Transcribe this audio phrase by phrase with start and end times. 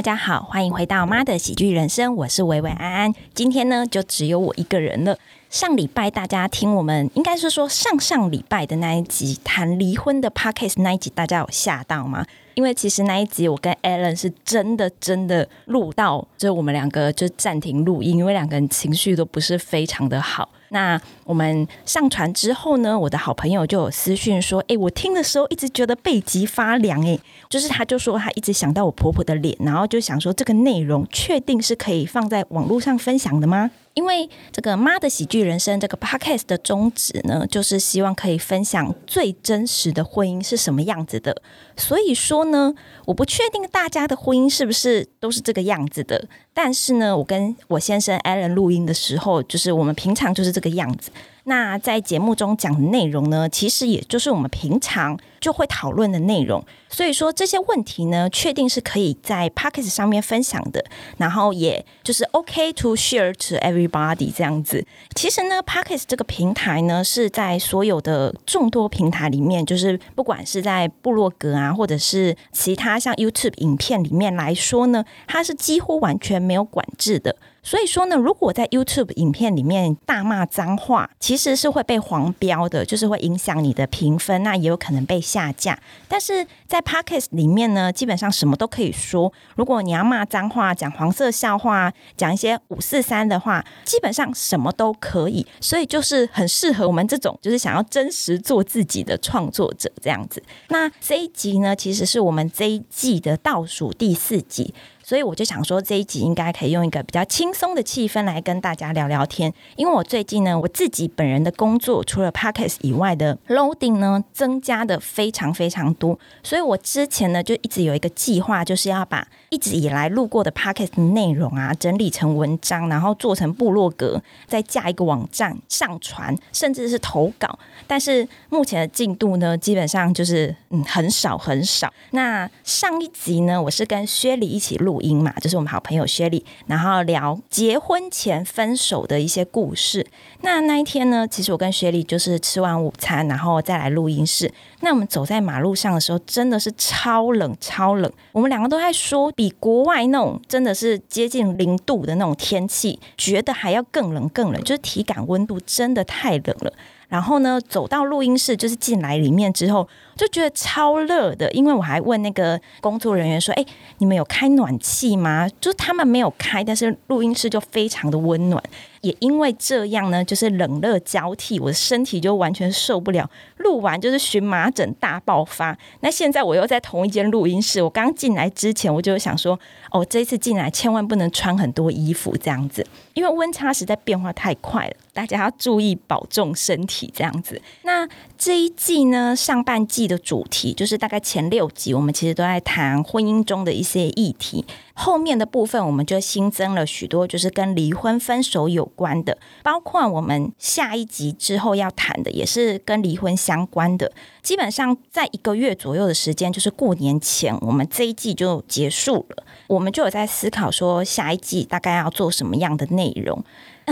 [0.00, 3.14] 大家好，欢迎回到妈的喜剧人生，我是维维安安。
[3.34, 5.14] 今天呢，就只有我一个人了。
[5.50, 12.24] 上礼拜大家听我们，应该是说上上礼拜的那一集谈离婚的 podcast 那一集，大家有吓到吗？
[12.54, 20.48] 因为其实那一集我跟 Alan 是真的真的录到，就我们两个就暂停录音，因为两个人情绪都不是非常的好。
[20.70, 33.70] 那我们上传之后呢，我的好朋友就有私讯说：“哎，我听的时候一直觉得背脊发凉。”哎，就是他就说他一直想到我婆婆的脸，然后就想说这个内容确定是可以放在网络上分享的吗？
[33.94, 41.42] 因为这个妈的喜剧人生这个 podcast 的宗旨呢，就是希望可以分享最真实的婚姻是什么样子的。
[41.76, 42.72] 所以说呢，
[43.06, 46.28] 我不确定大家的婚姻是不是都是这个样子的。
[46.54, 51.10] 但是呢，我跟我先生 Alan 录音的时候，就是我们平常就是这个样子。
[51.50, 56.64] 那在节目中讲的内容呢，其实也就是我们平常就会讨论的内容。
[56.88, 60.84] 所以说这些问题呢，确定是可以在 p o c k e t 上面分享的，
[61.16, 64.86] 然后也就是 OK to share to everybody 这样子。
[65.16, 77.34] 其实呢 p o c k e t 这个平台呢，是在所有的众多平台里面，就是不管是在部落格啊，或者是其他像 YouTube 影片里面来说呢，它是几乎完全没有管制的。
[77.62, 85.78] 所以说呢，如果在 YouTube 影片里面大骂脏话，其实是会被黄标的，就是会影响你的评分，那也有可能被下架。
[86.08, 89.32] 但是在 Podcast 里面呢，基本上什么都可以说。
[89.56, 95.46] 如果你要骂脏话、讲黄色笑话、讲一些五四三的话，基本上什么都可以。
[95.60, 100.42] 所以就是很适合我们这种就是想要真实做自己的创作者这样子。
[100.68, 104.72] 那这一集呢，其实是我们这一季的倒数第四集。
[105.10, 109.52] 所以我就想说，这一集应该可以用一个比较轻松的气氛来跟大家聊聊天。
[109.74, 116.16] 因为我最近呢，我自己本人的工作除了 podcast 以外的 loading 呢，增加的非常非常多。
[116.44, 127.58] 所以我之前呢，就一直有一个计划，就是要把一直以来录过的 podcast 内容啊，整理成文章，然后做成部落格，再架一个网站上传，甚至是投稿。
[127.88, 131.92] 但是目前的进度呢，基本上就是嗯很少很少。
[132.12, 134.99] 那上一集呢，我是跟薛礼一起录。
[135.00, 140.06] 音嘛，就是我们好朋友薛丽，然后聊结婚前分手的一些故事。
[140.42, 144.52] 那那一天呢，其实我跟薛丽就是吃完午餐，然后再来录音室。
[144.80, 148.10] 那我们走在马路上的时候，真的是超冷超冷。
[148.32, 156.72] 我们两个都在说，比国外那种真的是接近零度的那种天气，觉得还要更冷更冷，就是体感温度真的太冷了。
[157.08, 159.88] 然后呢，走到录音室，就是进来里面之后，
[160.20, 161.50] 就觉得超热的。
[161.52, 163.64] 因为我还问那个工作人员说：“哎，
[163.98, 168.62] 你们有开暖气吗？”就是他们没有开，但是录音室就非常的温暖。
[169.00, 173.28] 也因为这样呢，就是冷热交替，我的身体就完全受不了。
[173.56, 175.74] 录完就是荨麻疹大爆发。
[176.00, 179.58] 那现在我又在同一间录音室，我刚进来之前我就想说，
[179.90, 187.58] 哦，这一次进来千万不能穿很多衣服这样子，因为温差实在变化太快了，大家要注意保重身体这样子。
[187.84, 188.06] 那
[188.40, 194.64] 这一季呢，上半季的主题就是大概前六集，我们其实都在谈婚姻中的一些议题。
[194.94, 204.10] 后面的部分，我们就新增了许多，就是跟离婚分手有关的，包括我们下一集之后要谈的，也是跟离婚相关的。
[204.40, 209.44] 基本上在一个月左右的时间，就是过年前，我们这一季就结束了。
[209.66, 213.44] 我们就有在思考说，下一季大概要做什么样的内容。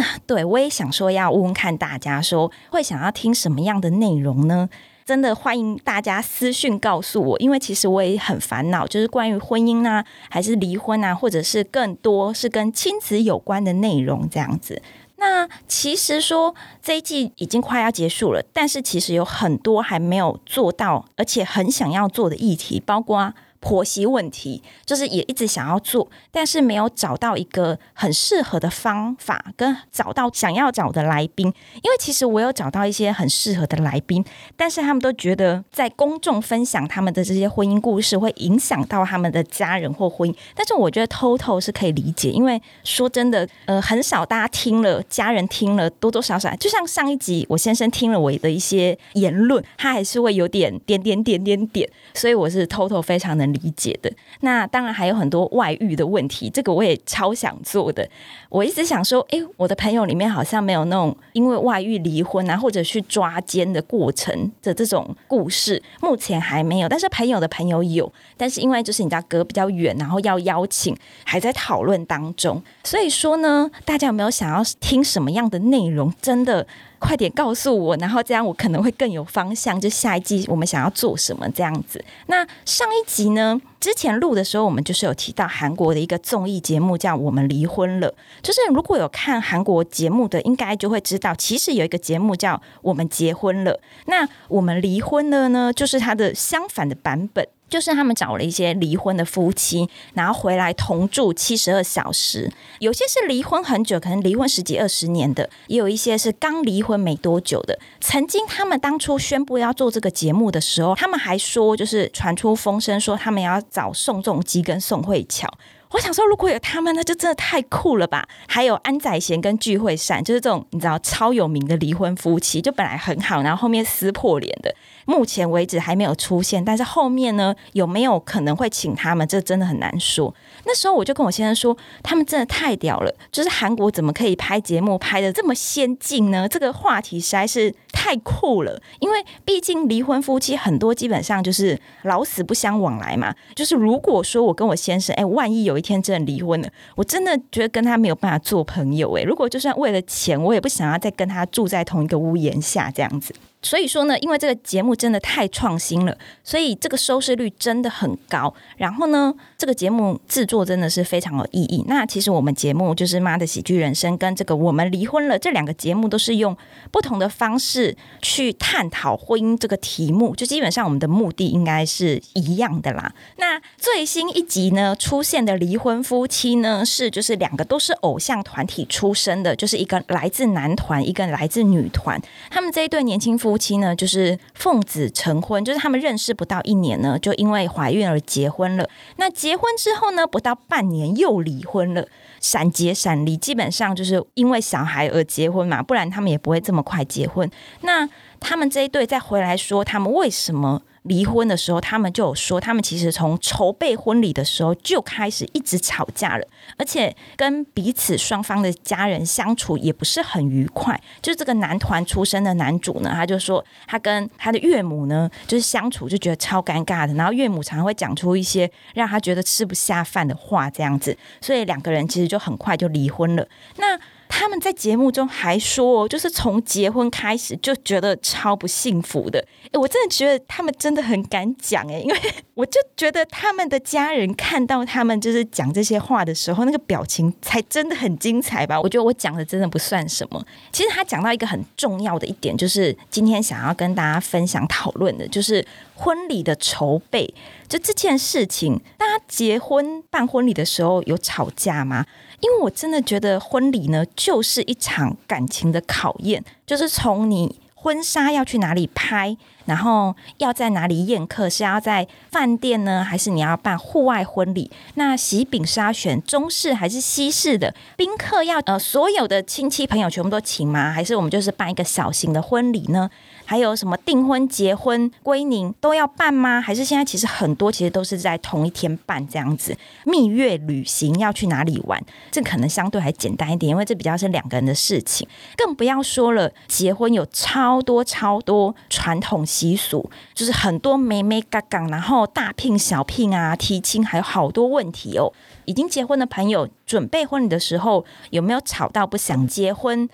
[0.27, 4.69] 对我也想说，要问问看大家，说会想要听什么样的内容呢？
[5.05, 14.83] 真的欢迎大家私讯告诉我，因为其实我也很烦恼，就是关于婚姻啊，还是离婚啊，或者是更多是跟亲子有关的内容这样子。
[15.17, 23.33] 那其实说这一季已经快要结束了，但是其实有很多还没有做到，而且很想要做的议题，包括。
[23.61, 31.47] 婆媳问题就是也一直想要做，但是没有找到一个很适合的方法，跟找到想要找的来宾。
[31.83, 34.25] 因为其实我有找到一些很适合的来宾，
[34.57, 40.37] 但是他们都觉得在公众分享他们的这些婚姻故事会影响到他们的家人或婚姻。
[40.55, 58.09] 但是我觉得偷偷是可以理解，因为说真的，呃，很少大家听了，家人听了多多少少，就像上一集我先生听了我的一些言论，他还是会有点点点点点点，所以我是偷偷非常理解的那当然还有很多外遇的问题，这个我也超想做的。
[58.49, 66.89] 我一直想说，哎，我的朋友里面好像没有那种因为外遇离婚啊，或者去抓奸的过程的这种故事，目前还没有。
[66.89, 72.63] 但是朋友的朋友有，但是因为就是你知道隔比较远，然后要邀请，还在讨论当中。
[72.85, 76.13] 所以说呢，大家有没有想要听什么样的内容？
[76.21, 76.67] 真的。
[76.99, 82.05] 快点告诉我，然后这样我可能会更有方向，就下一季我们想要做什么这样子。
[82.27, 83.61] 那上一集呢？
[83.81, 88.11] 之前录的时候，我们就是有提到韩国的一个综艺节目叫《我们离婚了》，
[88.43, 93.73] 就是如果有看韩国节目的，应该就会知道，其实有一个节目叫《我们结婚了》，
[94.07, 97.47] 那我们离婚了呢，就是它的相反的版本。
[97.69, 102.51] 就是他们找了一些离婚的夫妻，然后回来同住七十二小时。
[102.79, 107.79] 有些是离婚很久，可能离婚十几二十年的；也有一些是刚离婚没多久的。
[108.01, 115.49] 曾经他们当初宣布要做这个节目的时候，他们还说，就是传出风声说他们要找宋仲基跟宋慧乔。
[115.91, 118.29] 我想说，如果有他们，那就真的太酷了吧！
[118.47, 124.75] 还有安宰贤跟具惠善，就是这种你知道超有名的离婚夫妻，就本来很好，然后后面撕破脸的。
[125.07, 129.27] 目前为止还没有出现，但是后面呢有没有可能会请他们？
[129.27, 130.35] 这真的很难说。
[130.65, 136.49] 那时候我就跟我先生说，他们真的太屌了，就是韩国怎么可以拍节目拍的这么先进呢？
[136.49, 138.81] 这个话题实在是太酷了。
[139.01, 143.35] 因为毕竟离婚夫妻很多基本上就是老死不相往来嘛。
[143.55, 149.17] 就是如果说我跟我先生，哎，万一有一天真的离婚了，我真的觉得跟他没有办法做朋友。
[149.17, 153.35] 哎，如果就算为了钱，我也不想要再跟他住在同一个屋檐下这样子。
[153.61, 158.55] 所以说呢，因为这个节目真的太创新了，所以这个收视率真的很高。
[158.77, 161.85] 然后呢，这个节目制作真的是非常有意义。
[161.89, 166.57] 那其实我们节目就是《妈的喜剧人生》跟这个《我们离婚了》这两个节目，都是用
[166.93, 170.37] 不同的方式去探讨婚姻这个题目。
[170.37, 173.13] 就基本上我们的目的应该是一样的啦。
[173.39, 182.21] 那最新一集呢出现的离婚夫妻呢，是就是两个都是偶像团体出身的，就是一个来自男团，一个来自女团。
[182.51, 183.49] 他们这一对年轻夫。
[183.59, 188.89] 期呢，就是奉子成婚，就是他们认识不到一年呢，就因为怀孕而结婚了。
[189.17, 192.07] 那结婚之后呢，不到半年又离婚了，
[192.41, 197.51] 闪结闪离，基本上就是因为小孩而结婚嘛，不然他们也不会这么快结婚。
[197.81, 198.09] 那
[198.41, 200.83] 他们这一对再回来说，他们为什么？
[201.05, 206.47] 离婚的时候，他们就有说，他们其实从筹备婚礼的时候就开始一直吵架了，
[206.77, 211.01] 而且跟彼此双方的家人相处也不是很愉快。
[211.23, 223.49] 就是这个男团出身的男主呢，他就说他跟他的岳母呢，就是相处就觉得超尴尬的，然后岳母常常会讲出一些让他觉得吃不下饭的话，这样子，所以两个人其实就很快就离婚了。
[223.77, 223.99] 那
[224.29, 229.45] 他们在节目中还说，就是从结婚开始就觉得超不幸福的。
[229.73, 232.21] 哎，我真的觉得他们真的很敢讲哎，因为
[232.55, 238.81] 我就觉得他们的家人看到他们就是讲这些话的时候，那个表情才真的很精彩吧。
[238.81, 240.45] 我觉得我讲的真的不算什么。
[240.73, 245.65] 其实他讲到一个很重要的一点，就是今天想要跟大家分享讨论的，就是
[245.99, 247.35] 婚礼的筹备。
[247.69, 252.07] 就这件事情，大家结婚办婚礼的时候有吵架吗？
[252.41, 259.37] 因为我真的觉得婚礼呢，就是一场感情的考验，就是从你婚纱要去哪里拍，
[259.67, 264.71] 然后要在哪里宴客，是要在饭店呢，还是你要办户外婚礼？
[264.95, 267.75] 那喜饼是要选中式还是西式的？
[267.97, 270.91] 宾客要呃所有的亲戚朋友全部都请吗？
[270.91, 273.11] 还是我们就是办一个小型的婚礼呢？
[273.49, 276.61] 还有什么订婚、结婚、归宁都要办吗？
[276.61, 279.75] 还是现在其实很多其实都是在同一天办这样子？
[280.05, 281.99] 蜜月旅行要去哪里玩？
[282.31, 285.27] 这可能相对还简单一点，因为这比较是两个人的事情。
[285.57, 295.33] 更不要说了，结婚有超多超多传统习俗，就是很多妹妹嘎嘎，然后大聘小聘啊，提亲还有好多问题哦。
[295.65, 300.07] 已经结婚的朋友，准备婚礼的时候有没有吵到不想结婚？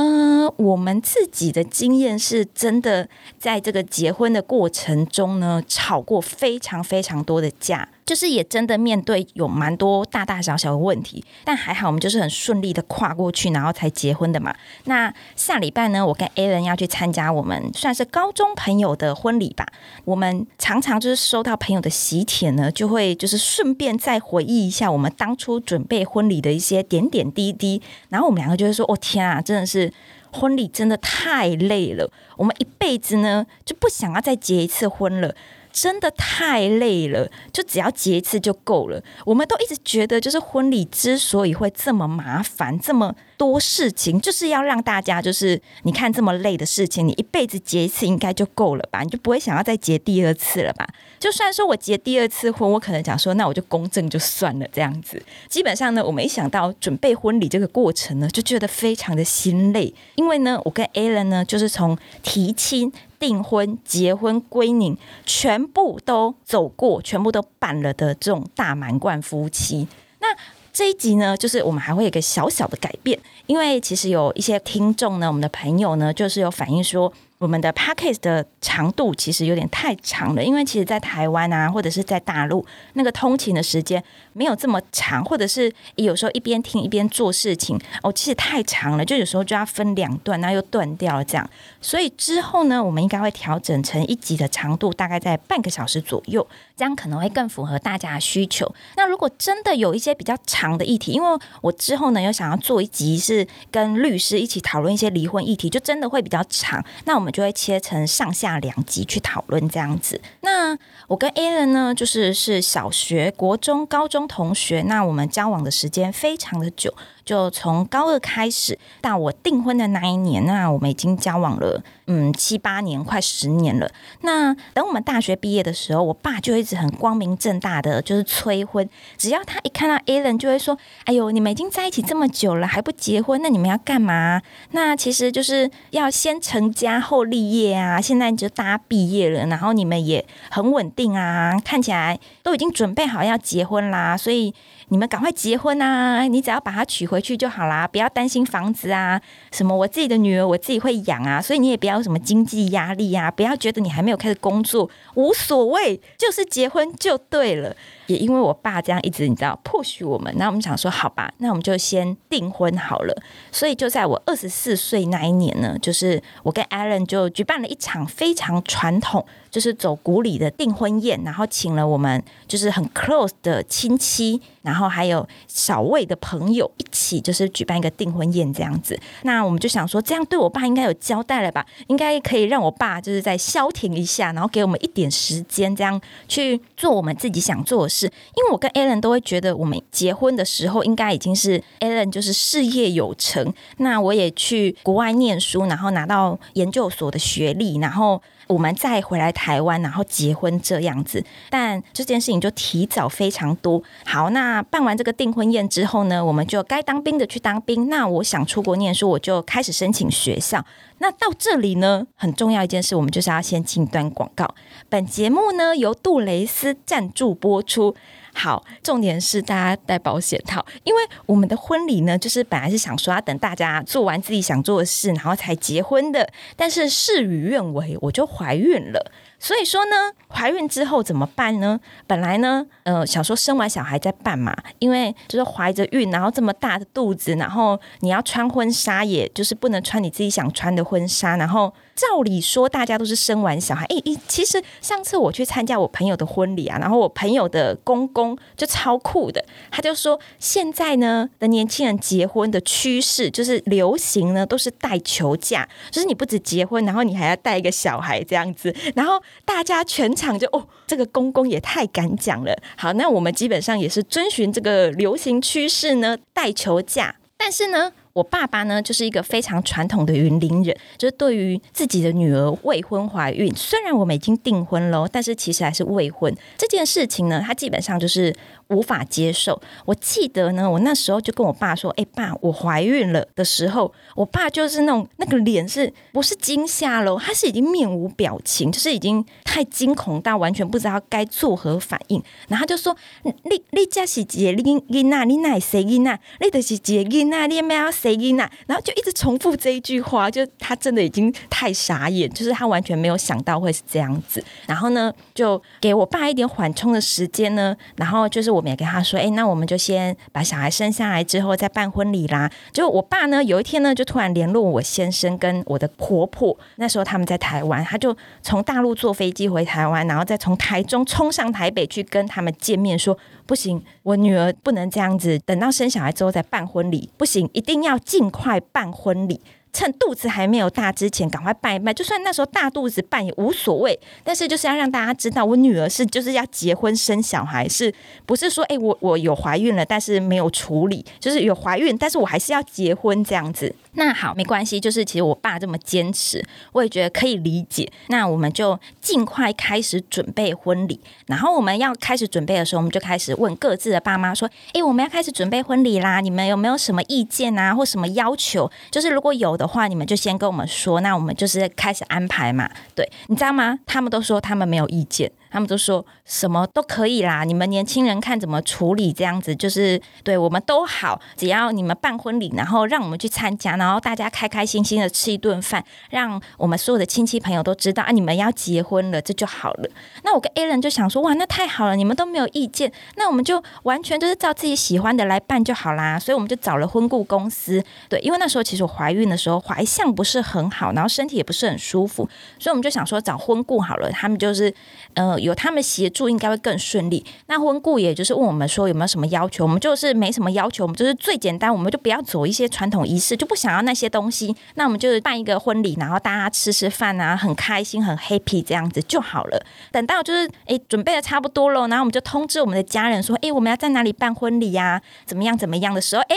[0.00, 7.88] 嗯，我们自己的经验是真的，在这个结婚的过程中呢，吵过非常非常多的架。
[8.08, 14.54] 就是也真的面对有蛮多大大小小的问题，但还好我们就是很顺利的跨过去，然后才结婚的嘛。
[14.84, 19.66] 那下礼拜呢，我跟 A 人要去参加我们算是高中朋友的婚礼吧。
[20.06, 27.82] 我们常常就是收到朋友的喜帖呢，就会就是顺便再回忆一下我们当初准备婚礼的一些点点滴滴。
[28.08, 29.92] 然后我们两个就会说：“哦天啊，真的是
[30.32, 35.34] 婚礼真的太累了，我们一辈子呢就不想要再结一次婚了。”
[35.80, 39.00] 真的太累了，就只要结一次就够了。
[39.24, 49.02] 我们都一直觉得，就是婚礼之所以会这么麻烦，这么多事情，就是要让大家就是你看这么累的事情，你一辈子结一次应该就够了吧？
[49.02, 50.86] 你就不会想要再结第二次了吧？
[51.20, 55.22] 就算说我结第二次婚，我可能讲说，那我就公证就算了这样子。
[55.48, 62.92] 基本上呢，我没想到准备婚礼这个过程呢，就觉得非常的心累，因为呢，我跟 Alan 呢，就是从提亲。
[63.18, 69.88] 订婚、结婚、归宁，全部都走过，全部都办了的这种大满贯夫妻，
[70.20, 70.28] 那。
[70.70, 77.12] 这一集呢，就是我们还会有一个小小的改变，因为其实有一些听众呢，我们的朋友呢，就是有反映说。
[77.38, 84.02] 我们的 podcast 的长度其实有点太长了，因为其实，在台湾啊，或者是在大陆，那个通勤的时间
[84.32, 91.48] 没有这么长，或者是有时候一边听一边做事情，哦，其实太长了，就有时候就要分两段，然后又断掉了这样。
[91.80, 96.44] 所以之后呢，我们应该会调整成一集的长度，大概在半个小时左右，
[96.76, 98.74] 这样可能会更符合大家的需求。
[98.96, 106.84] 那如果真的有一些比较长的议题，因为我之后呢又想要做一集是跟律师一起讨论一些离婚议题，就真的会比较长。
[107.04, 110.20] 那我们就会切成上下两集去讨论这样子。
[110.40, 114.82] 那我跟 Alan 呢，就是是小学、国中、高中同学。
[114.82, 116.94] 那我们交往的时间非常的久。
[117.28, 123.86] 就从高二开始到我订婚的那一年，那我们已经交往了嗯七八年，快十年了。
[124.22, 128.88] 那等我们大学毕业的时候，我爸就一直很光明正大的就是催婚。
[129.18, 133.42] 只要他一看到 Alan，就会说：“哎呦，你们已经在一起这么久了，还不结婚？
[133.42, 134.40] 那你们要干嘛？
[134.70, 138.00] 那其实就是要先成家后立业啊。
[138.00, 144.54] 现在就大家毕业了，然后你们也很稳定啊，看起来都已经准备好要结婚啦，所以。”
[144.90, 146.22] 你们赶快结婚啊！
[146.22, 149.20] 你只要把她娶回去就好啦，不要担心房子啊，
[149.52, 157.76] 什么我自己的女儿我自己会养啊，所以你也不要什么经济压力呀，不要觉得你还没有开始工作无所谓，就是结婚就对了。
[158.08, 163.22] 也因为我爸这样一直你知道，迫许我们，那我们想说好吧，那我们就先订婚好了。
[163.52, 169.24] 所以就在我二十四岁那一年呢，就是我跟 Alan 就举办了一场非常传统。
[169.50, 179.00] 就是走古礼的订婚宴，然后请了我们就是很 close 的亲戚，然后还有小魏的朋友一起，就是举办一个订婚宴这样子。
[179.22, 181.64] 那我们就想说，这样对我爸应该有交代了吧？
[181.86, 185.98] 应该可以让我爸就是在消停一下，然后给我们一点时间，这样
[186.28, 187.97] 去做我们自己想做的事。
[187.98, 198.22] 是因为我跟 Alan 都会觉得，我们结婚的时候应该已经是 Alan 就是事业有成，那我也去国外念书，然后拿到研究所的学历，然后。
[198.48, 203.82] 我们再回来台湾，然后结婚这样子，但这件事情就提早非常多。
[204.04, 207.88] 好，那办完这个订婚宴之后呢，我们就该当兵的去当兵。
[207.88, 210.64] 那我想出国念书，我就开始申请学校。
[210.98, 214.52] 那到这里呢，很重要一件事，我们就是要先进段广告。
[214.88, 217.94] 本节目呢由杜蕾斯赞助播出。
[218.38, 229.10] 好，重点是大家戴保险套，因为我们的婚礼呢，就是本来是想说要等大家做完自己想做的事，然后才结婚的，但是事与愿违，我就怀孕了。
[229.40, 229.90] 所以说呢，
[230.28, 231.80] 怀孕之后怎么办呢？
[232.06, 241.74] 本来呢，呃，想说生完小孩再办嘛，因为就是怀着孕，然后这么大的肚子，然后你要穿婚纱，也就是不能穿你自己想穿的婚纱，然后。
[241.98, 243.84] 照理说，大家都是生完小孩。
[243.86, 258.72] 诶、诶，其实上次我去参加我朋友的婚礼啊，然后我朋友的公公就超酷的，他就说现在呢的年轻人结婚的趋势就是流行呢，都是带球嫁，就是你不止结婚，然后你还要带一个小孩这样子。
[258.94, 262.56] 然后大家全场就哦， 这个公公也太敢讲了。
[262.76, 267.16] 好，那我们基本上也是遵循这个流行趋势呢，带球嫁。
[267.36, 267.92] 但是呢。
[268.18, 278.34] 我爸爸呢，就是一个非常传统的云林人，就是对于自己的女儿未婚怀孕，虽然我们已经订婚了，但是其实还是未婚这件事情呢，他基本上就是。
[278.68, 279.60] 无法接受。
[279.84, 287.16] 我记得呢，我那时候就跟我爸说：“哎，爸，我怀孕了。”的时候，我爸就是那种那个脸是不是惊吓了？
[287.16, 292.22] 他是已经面无表情，就是已经太惊恐到完全不知道该作何反应。
[292.48, 292.94] 然后就说
[293.24, 296.18] ：“你你家是姐囡囡呐，你奶谁囡呐？
[296.40, 304.44] 你的是姐囡呐，你没有谁囡呐？”然后就一直重复这一句话，就他真的已经太傻眼，就是他完全没有想到会是这样子。
[304.66, 308.52] 然后呢，就给我爸一点缓冲的时间呢，然后就是。
[308.57, 312.50] 我我们也跟他说，哎，那我们就先把小孩生下来之后再办婚礼啦。
[312.72, 329.40] 就我爸呢，有一天呢，就突然联络我先生跟我的婆婆，那时候他们在台湾，他就从大陆坐飞机回台湾，然后再从台中冲上台北去跟他们见面，说不行，我女儿不能这样子，等到生小孩之后再办婚礼，不行，一定要尽快办婚礼。
[329.78, 331.94] 趁肚子还没有大之前，赶快拜一拜。
[331.94, 337.94] 就算那时候大肚子办也无所谓，但是就是要让大家知道，我女儿是就是要结婚生小孩，是
[338.26, 343.72] 不是说，哎，我我有怀孕了，但是没有处理，就是有怀孕，但是我还是要结婚这样子。
[343.98, 347.90] 那好，没关系，就是其实我爸这么坚持，我也觉得可以理解。
[348.06, 351.00] 那我们就尽快开始准备婚礼。
[351.26, 358.70] 然后我们要开始准备的时候，我们就开始问各自的爸妈说：“诶，我们要开始准备婚礼啦，你们有没有什么意见啊，或什么要求？
[358.90, 363.80] 就是如果有的话，你们就先跟我们说，那我们就是开始安排嘛。”对，你知道吗？
[363.84, 365.30] 他们都说他们没有意见。
[365.50, 379.88] 他们都说什么都可以啦，你们年轻人看怎么处理这样子，就是对我们都好，只要你们办婚礼，然后让我们去参加，然后大家开开心心的吃一顿饭，让我们所有的亲戚朋友都知道啊，你们要结婚了，这就好了。
[380.22, 386.18] 那我跟 A 人就想说，哇，那太好了，你们都没有意见，那我们就完全就是照自己喜欢的来办就好啦。
[386.18, 392.28] 所以我们就找了婚顾公司，对，因为那时候其实我怀孕的时候怀相不是很好，然后身体也不是很舒服，
[392.58, 394.72] 所以我们就想说找婚顾好了，他们就是
[395.14, 395.37] 呃。
[395.38, 397.24] 有他们协助，应该会更顺利。
[397.46, 404.54] 那婚顾也就是问我们说有没有什么要求，我们就是没什么要求，我们就是最简单，我们就不要走一些传统仪式，就不想要那些东西。
[404.74, 409.64] 那我们就是办一个婚礼，然后大家吃吃饭啊，很开心，很 happy 这样子就好了。
[409.90, 415.00] 等到就是诶准备的差不多了，然后我们就通知我们的家人说，诶，我们要在哪里办婚礼呀？
[415.24, 416.36] 怎么样怎么样的时候，诶。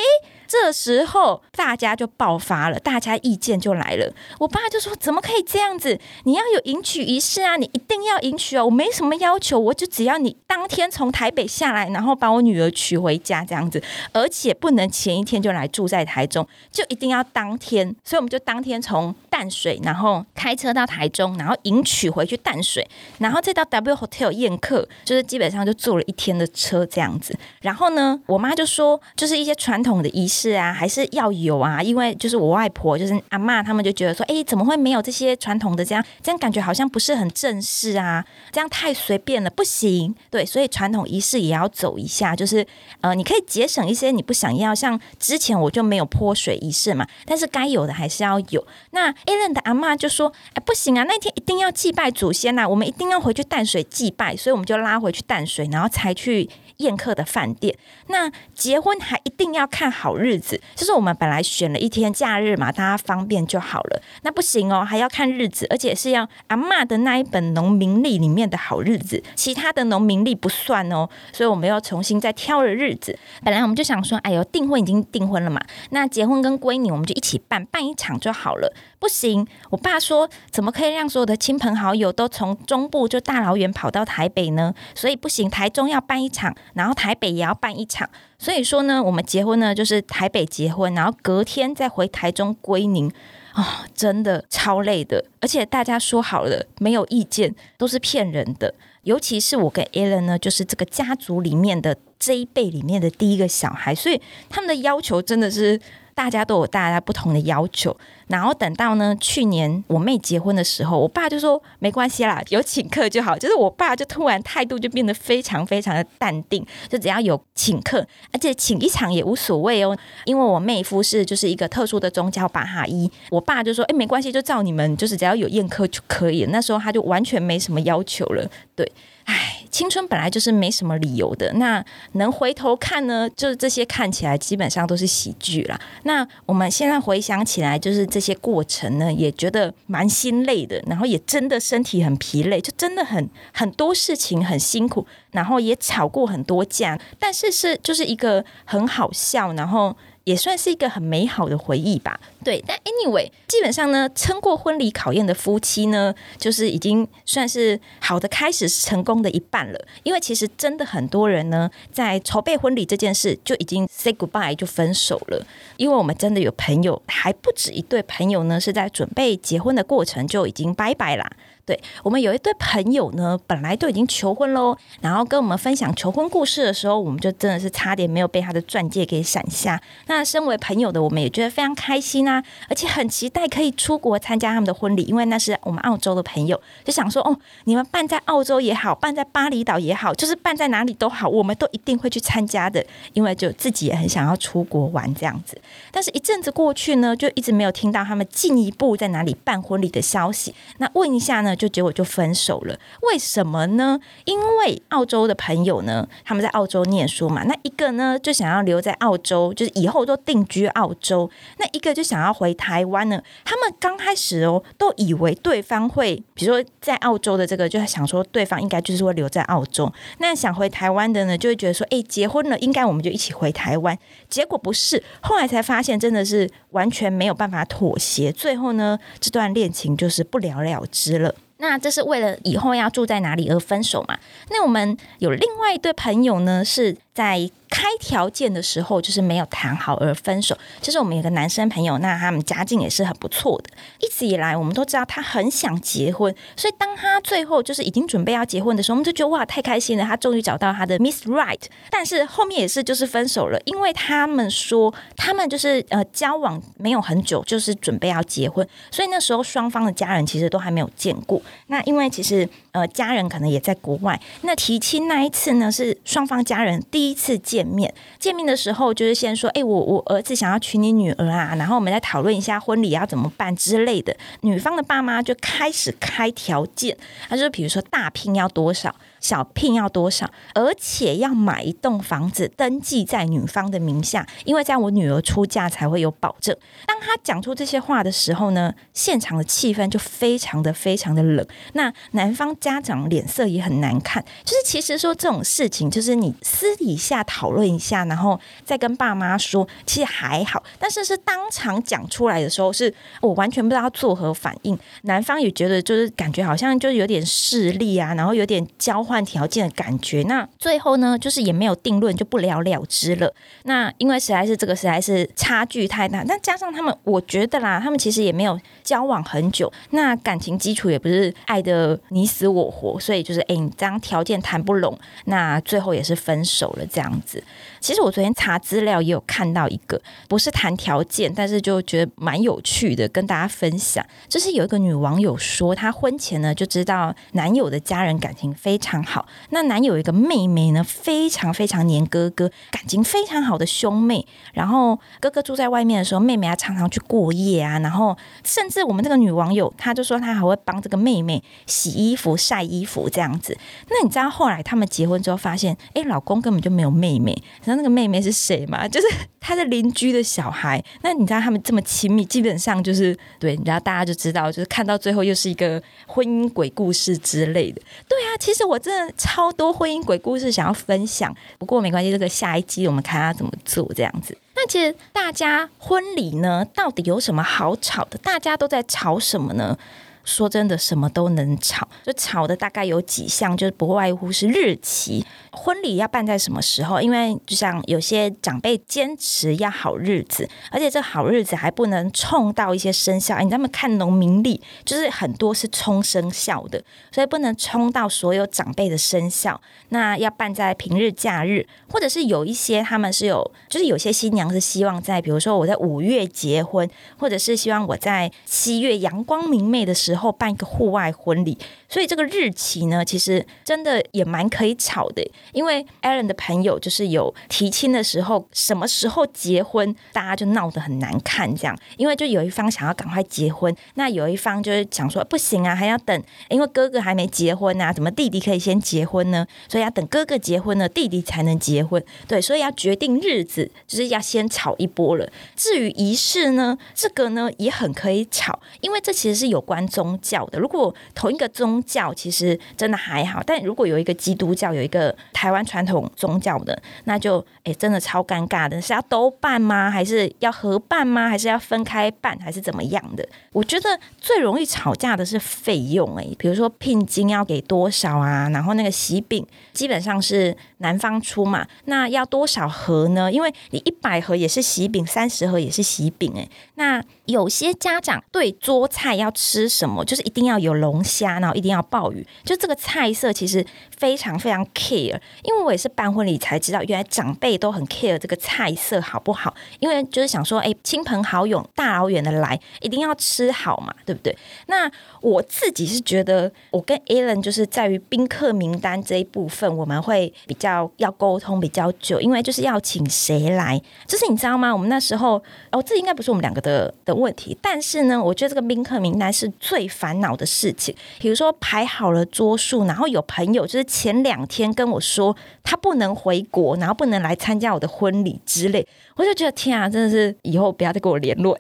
[0.52, 4.14] 这时候大家就爆发了，大家意见就来了。
[4.38, 5.98] 我爸就说：“怎么可以这样子？
[6.26, 8.66] 你要有迎娶仪式啊，你一定要迎娶哦。
[8.66, 13.82] 我没什么要求，我就只要你当天从台北下来，然后把我女儿娶回家这样子，
[14.12, 17.96] 而且不能前一天就来住在台中，就一定要当天。
[18.04, 22.86] 所以我们就当天从淡水，然后开车到台中，然后迎娶回去淡水，
[23.20, 27.34] 然后再到 W Hotel 宴客，就是基本上就坐了一天的车这样子。
[27.62, 36.04] 然后呢，我妈就说，就是一些传统的仪式。”是啊，还是要有啊，因为就是我外婆，就是阿妈，他们就觉得说，哎，怎么会没有这些传统的这样？
[36.24, 40.16] 这样感觉好像不是很正式啊，这样太随便了，不行。
[40.32, 42.66] 对，所以传统仪式也要走一下，就是
[43.02, 48.66] 呃，你可以节省一些你不想要，像之前我就没有泼水仪式嘛，但是该有的还是要有。
[48.92, 56.50] 那 a l n 的阿妈就说，哎，不行啊，那天一定要祭拜祖先呐，我们一定要回去淡水祭拜，所以我们就拉回去淡水，然后才去。
[56.82, 57.76] 宴客的饭店，
[58.08, 64.02] 那结婚还一定要看好日子，就是我们本来选了一天假日嘛，大家方便就好了。
[64.24, 71.08] 那不行哦，还要看日子，而且是要阿妈的那一本农民历里面的好日子，其他的农民历不算哦。
[71.32, 73.18] 所以我们要重新再挑了日子。
[73.44, 78.74] 本来我们就想说，哎呦，订婚已经订婚了嘛，那结婚跟闺女我们就一起办，办一场就好了。
[79.02, 84.76] 不行，我爸说，怎么可以让所有的亲朋好友都从中部就大老远跑到台北呢？
[84.94, 86.56] 所以不行，台中要办一场。
[86.76, 93.12] 然后台北也要办一场，所以说呢，我们结婚呢就是台北结婚，然后隔天再回台中归宁
[93.54, 95.26] 啊，真的超累的。
[95.40, 98.72] 而且大家说好了没有意见，都是骗人的。
[99.02, 105.82] 尤其是我跟 Alan 呢，就是这个家族里面的这一辈里面的第一个小孩，所以他们的要求真的是。
[106.14, 107.96] 大家都有大家不同的要求，
[108.28, 113.38] 然后等到呢，去年我妹结婚的时候，我爸就说没关系啦，有请客就好。
[113.38, 119.98] 就是我爸就突然态度就变得非常非常的淡定，就只要有请客，而且请一场也无所谓哦。
[120.26, 126.46] 因为我妹夫是就是一个特殊的宗教巴哈伊，我爸就说哎没关系，就照你们就是只要有宴客就可以。
[126.50, 128.92] 那时候他就完全没什么要求了，对。
[129.26, 131.52] 唉，青春本来就是没什么理由的。
[131.54, 133.30] 那能回头看呢？
[133.36, 135.80] 就是这些看起来基本上都是喜剧啦。
[136.04, 140.84] 那我们现在回想起来，就是这些过程呢，也觉得蛮心累的。
[140.86, 145.08] 然后也真的身体很疲累，就真的很很多事情很辛苦。
[145.32, 149.96] 然后也吵过很多架，但是是就是一个很好笑，然后。
[150.24, 152.20] 也算是一个很美好的回忆吧。
[152.44, 159.80] 对，但 anyway，基本上呢，撑过婚礼考验的夫妻呢，就是已经算是好的开始，成功的一半了。
[160.04, 165.46] 因为其实真的很多人呢，在筹备婚礼这件事就已经 say goodbye 就分手了。
[165.78, 171.30] 因为我们真的有朋友，还不止一对朋友呢，是在准备结婚的过程就已经拜拜啦。
[171.72, 179.82] 对我们有一对朋友呢，本来都已经求婚喽，然后跟我们分享求婚故事的时候，我们就真的是差点没有被他的钻戒给闪下。
[180.08, 195.58] 那身为朋友的我们也觉得非常开心啊，而且很期待可以出国参加他们的婚礼，因为那是我们澳洲的朋友，就想说哦，你们办在澳洲也好，办在巴厘岛也好，就是办在哪里都好，我们都一定会去参加的，因为就自己也很想要出国玩这样子。
[195.90, 200.54] 但是一阵子过去呢，就一直没有听到他们进一步在哪里办婚礼的消息。
[200.80, 201.56] 那问一下呢？
[201.62, 202.76] 就结果就分手了。
[203.04, 204.00] 为什么呢？
[204.26, 213.22] 因为澳洲的朋友呢，他们在澳洲念书嘛，那一个呢就想要留在澳洲，就是以后都定居澳洲；那一个就想要回台湾呢。
[213.46, 219.92] 他们刚开始哦，都以为对方会，比如说在澳洲的这个，就想说对方应该就是会留在澳洲。
[220.18, 223.96] 那想回台湾的呢，就会觉得说，哎，结婚了，应该我们就一起回台湾。
[224.28, 228.32] 结果不是，后来才发现，真的是完全没有办法妥协。
[228.32, 231.36] 最后呢，这段恋情就是不了了之了。
[231.62, 234.18] 那这是为了以后要住在哪里而分手嘛？
[234.50, 237.50] 那我们有另外一对朋友呢，是在。
[237.74, 240.58] 开条件的时候就是没有谈好而分手。
[240.82, 243.70] 就是我们有个男生朋友，那他们家境也是很不错的。
[244.00, 251.62] 一直以来，我们都知道他很想结婚，所以当他最后就是已经准备要结婚的时候，我们就觉得哇，太开心了，他终于找到他的 Miss Right。
[251.90, 261.42] 但是后面也是就是分手了，因为他们说他们就是呃交往没有很久，就是准备要结婚，所以那时候双方的家人其实都还没有见过。
[261.68, 267.66] 那因为其实呃家人可能也在国外，那提亲那一次呢是双方家人第一次见。
[267.66, 274.16] 面见面的时候，就是先说：“哎，我我儿子想要娶你女儿啊。”然后我们再讨论一下婚礼要怎么办之类的。
[274.42, 276.98] 女方的爸妈就开始开条件，
[277.30, 280.30] 他说：“比如说大聘要多少。”小聘要多少？
[280.56, 286.58] 而且要买一栋房子登记在女方的名下，因为这样我女儿出嫁才会有保证。
[286.88, 291.46] 当他讲出这些话的时候呢，现场的气氛就非常的非常的冷。
[291.74, 294.26] 那男方家长脸色也很难看。
[294.44, 300.64] 就是其实说这种事情，就是你私底下讨论一下，然后再跟爸妈说，其实还好。
[300.80, 304.76] 但是是当场讲出来的时候，是我完全不知道作何反应。
[305.04, 309.06] 男方也觉得就是感觉好像就有点势利啊，然后有点交。
[309.12, 313.34] 换条件的感觉，那最后呢，就是也没有定论，就不了了之了。
[313.64, 327.44] 那因为实在是这个实在是差距太大，那加上他们，我觉得啦，他们其实也没有交往很久，那感情基础也不是爱的你死我活，所以就是哎，你这样条件谈不拢，那最后也是分手了这样子。
[327.82, 334.06] 其实我昨天查资料也有看到一个，不是谈条件，但是就觉得蛮有趣的，跟大家分享。
[334.30, 344.26] 就是有一个女网友说，她婚前呢就知道男友的家人感情非常好，那男友一个妹妹呢非常非常黏哥哥，感情非常好的兄妹。
[344.54, 347.80] 然后哥哥住在外面的时候，妹妹还常常去过夜啊。
[347.80, 353.58] 然后甚至我们这个女网友，她就说她还会帮这个妹妹洗衣服、晒衣服这样子。
[353.90, 357.36] 那你知道后来他们结婚之后发现，哎，老公根本就没有妹妹。
[357.76, 358.86] 那个妹妹是谁嘛？
[358.90, 359.08] 就是
[359.40, 360.84] 他的邻居的小孩。
[361.02, 367.82] 那你知道他们这么亲密，基本上就是对，然后大家就知道，就是看到最后又是一个婚姻鬼故事之类的。
[368.08, 374.38] 对啊，其实我真的超多婚姻鬼故事想要分享，不过没关系，这个下一集我们看他怎么做这样子。
[374.56, 378.18] 那其实大家婚礼呢，到底有什么好吵的？
[378.20, 379.78] 大家都在吵什么呢？
[380.24, 387.02] 说真的，什么都能吵，就吵的大概有几项，就是不外乎是日期，婚礼要办在什么时候？
[387.02, 393.40] 因为就像有些长辈坚持要好日子，而且这好日子还不能冲到一些生肖。
[393.40, 399.60] 你他们看农民历，就是很多是冲生肖的，所以不能冲到所有长辈的生肖。
[399.90, 410.11] 那要办在平日假日，或者是有一些他们是有，就是有些新娘是希望在，比如说我在五月结婚，或者是希望我在七月阳光明媚的时。
[410.12, 415.26] 时候办一个户外婚礼，所以这个日期呢，其实真的也蛮可以吵的。
[415.54, 421.54] 因为 Allen 的朋友就是有提亲的时候，什么时候结婚，大家就闹得很难看。
[421.56, 429.46] 这样，因为就有一方想要赶快结婚，那有一方就是想说不行啊，还要等，因为哥哥还没结婚啊，怎么弟弟可以先结婚呢？
[429.70, 432.04] 所以要等哥哥结婚了，弟弟才能结婚。
[432.28, 435.32] 对，所以要决定日子，就是要先吵一波了。
[435.56, 449.92] 至于仪式呢，这个呢也很可以吵，因为这其实是有关宗宗教的，如果同一个宗教其实真的还好，但如果有一个基督教，有一个台湾传统宗教的，那就哎真的超尴尬的，是要都办吗？
[449.92, 451.30] 还是要合办吗？
[451.30, 452.36] 还是要分开办？
[452.40, 453.24] 还是怎么样的？
[453.54, 463.32] 我觉得最容易吵架的是费用哎，比如说聘金要给多少啊，然后那个喜饼基本上是男方出嘛，那要多少盒呢？
[463.32, 469.91] 因为你一百盒也是喜饼，三十盒也是喜饼哎，那有些家长对桌菜要吃什么？
[470.06, 473.66] 就是一定要有龙虾，然后一定要鲍鱼，就这个菜色其实
[474.02, 475.20] 非常非常 care。
[475.44, 479.54] 因为我也是办婚礼才知道，原来长辈都很 care 这个菜色好不好。
[479.80, 484.36] 因为就是想说，哎，亲朋好友大老远的来，一定要吃好嘛，对不对？
[484.68, 484.90] 那
[485.22, 494.72] 我自己是觉得，我跟 Alan 就是在于宾客名单这一部分，我们会比较要沟通比较久，因为就是要请谁来，就是你知道吗？
[494.72, 499.82] 我们那时候哦，这应该不是我们两个的的问题，但是呢，我觉得这个宾客名单是最。
[499.82, 500.94] 最烦恼的事情。
[501.18, 511.58] 比如说排好了桌数，然后有朋友就是前两天跟我说他不能回国，然后不能来参加我的婚礼之类，我就觉得天啊，真的是以后不要再跟我联络。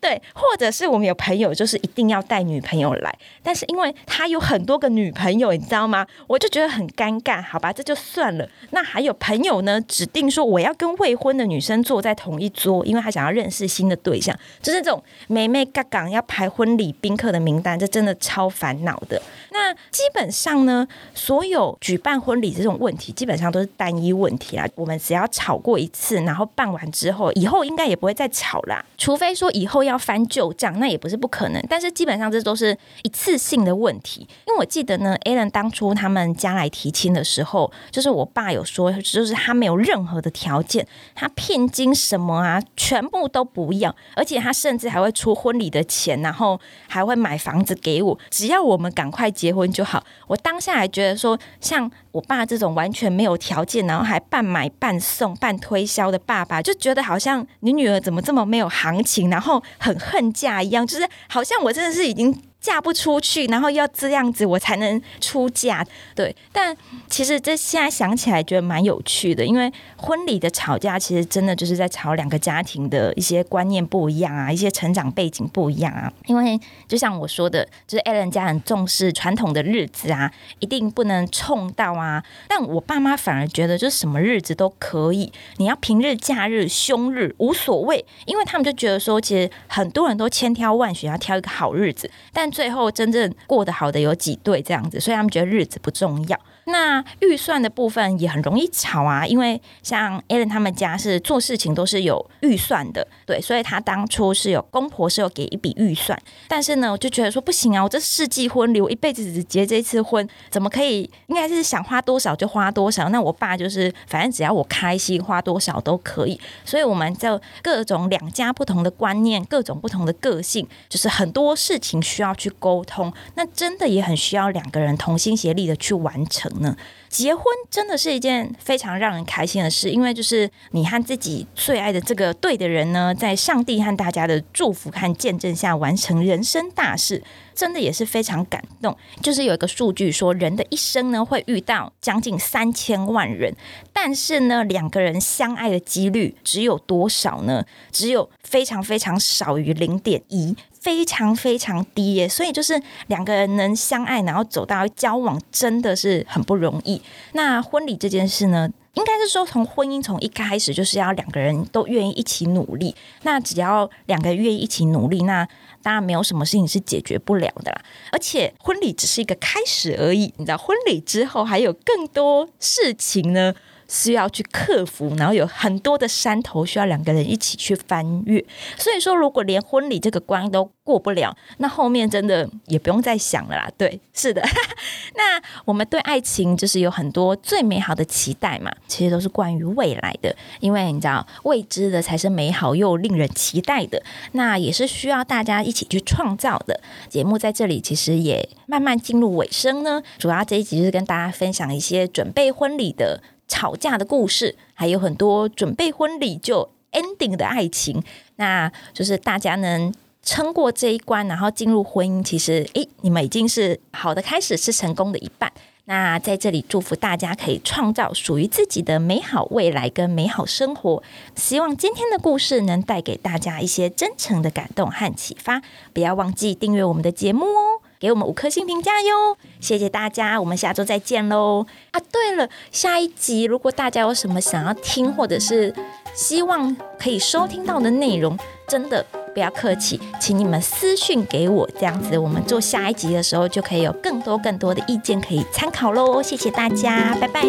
[0.00, 6.06] 对，或者是我们有朋友就是一定要带女朋友来，但是因为他有很多个女朋友，你知道吗？
[6.26, 7.42] 我就觉得很尴尬。
[7.42, 8.48] 好吧，这就算了。
[8.70, 19.20] 那还有朋友呢，指定说我要跟未婚的女生坐在同一桌，因为他想要认识新的对象，就是这种妹妹嘎嘎要排婚礼宾客的名单，这真的超烦恼的。
[19.50, 24.66] 那基本上呢，所有举办婚礼这种问题，基本上都是单一问题啦。
[24.74, 28.84] 我们只要吵过一次，然后办完之后，以后应该也不会再吵啦。
[28.96, 31.60] 除非说以后要翻旧账，那也不是不可能。
[31.68, 34.20] 但是基本上这都是一次性的问题。
[34.46, 49.32] 因为我记得呢，Alan 当初他们家来提亲的时候，就是我爸有说，就是他没有任何的条件，他聘金什么啊，全部都不要，而且他甚至还会出婚礼的钱，然后还会买房子给我，只要我们赶快。
[49.32, 50.04] 结婚就好。
[50.26, 62.42] 我当下还觉得说，像我爸这种完全没有条件，然后还半买半送、半推销的爸爸，就觉得好像你女儿怎么这么没有行情，然后很恨嫁一样，就是好像我真的是已经。
[62.62, 66.34] 嫁不出去，然后要这样子我才能出嫁，对。
[66.52, 66.74] 但
[67.10, 76.10] 其实这现在想起来觉得蛮有趣的，因为婚礼的吵架其实真的就是在吵两个家庭的一些观念不一样啊，一些成长背景不一样啊。
[76.26, 82.22] 因为就像我说的，就是 Allen 家很重视传统的日子啊，一定不能冲到啊。
[82.46, 96.38] 但我爸妈反而觉得，就是什么日子都可以，你要平日、假日、凶日无所谓，因为他们就觉得说，其实很多人都千挑万选要挑一个好日子，但最后真正过得好的有几对这样子，所以他们觉得日子不重要。
[96.64, 111.10] 那预算的部分也很容易吵啊，因为像 Allen 他们家是做事情都是有预算的，对，所以他当初是有公婆是有给一笔预算，但是呢，我就觉得说不行啊，我这世纪婚礼，我一辈子只结这一次婚，怎么可以？
[111.26, 113.08] 应该是想花多少就花多少。
[113.08, 116.38] 那我爸就是反正只要我开心，花多少都可以。
[116.64, 126.51] 所以我们就各种两家不同的观念，各种不同的个性，就是很多事情需要去沟通，那真的也很需要两个人同心协力的去完成。
[126.60, 126.76] 呢，
[127.08, 137.22] 结婚真的是一件非常让人开心的事，因为就是你和自己最爱的这个对的人呢，在上帝和大家的祝福和见证下完成人生大事，
[137.54, 138.96] 真的也是非常感动。
[139.20, 143.54] 就是有一个数据说，人的一生呢会遇到将近三千万人，
[143.92, 147.64] 但是呢，两个人相爱的几率只有多少呢？
[147.90, 150.56] 只有非常非常少于零点一。
[150.82, 157.00] 非常非常低耶，所以就是两个人能相爱，然后走到交往，真的是很不容易。
[157.34, 162.94] 那婚礼这件事呢，应该是说从婚姻从一开始就是要两个人都愿意一起努力。
[163.22, 165.46] 那只要两个人愿意一起努力，那
[165.82, 167.80] 当然没有什么事情是解决不了的啦。
[168.10, 173.54] 而且婚礼只是一个开始而已，你知道，婚礼之后还有更多事情呢。
[173.92, 178.42] 需要去克服，然后有很多的山头需要两个人一起去翻越。
[178.78, 183.70] 所以说，如果连婚礼这个关都过不了，那后面真的也不用再想了啦。
[183.76, 184.42] 对，是的。
[185.14, 194.02] 那我们对爱情就是有很多最美好的期待嘛，其实都是关于未来的，因为你知道，未知的才是美好又令人期待的。
[194.32, 196.80] 那也是需要大家一起去创造的。
[197.10, 200.02] 节目在这里其实也慢慢进入尾声呢。
[200.18, 203.22] 主要这一集就是跟大家分享一些准备婚礼的。
[203.52, 208.02] 吵架的故事，还有很多准备婚礼就 ending 的爱情，
[208.36, 215.52] 那就是大家能撑过这一关，然后进入婚姻，其实诶，你们已经是好的开始，是成功的一半。
[215.84, 221.02] 那在这里祝福大家可以创造属于自己的美好未来跟美好生活。
[221.34, 225.60] 希望今天的故事能带给大家一些真诚的感动和启发。
[225.92, 227.81] 不要忘记订阅我们的节目哦。
[228.02, 231.64] 给我们五颗星评价哟，谢谢大家，我们下周再见喽！
[231.92, 235.72] 啊，对了，下一集如果大家有什么想要听或者是
[236.12, 238.36] 希望可以收听到的内容，
[238.66, 246.20] 真的不要客气，请你们私讯给我，这样子我们做下一集的时候就可以有更多更多的意见可以参考喽！
[246.20, 247.42] 谢谢大家，拜拜。